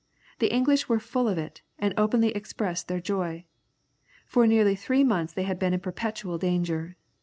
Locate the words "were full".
0.89-1.27